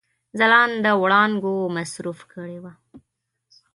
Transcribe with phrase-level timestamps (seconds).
[0.39, 2.73] ځلانده وړانګو مصروف کړي وه.